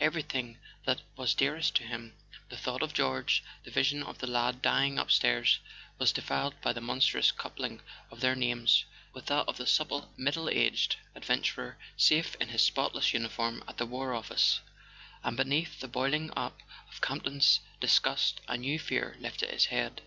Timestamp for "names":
8.34-8.86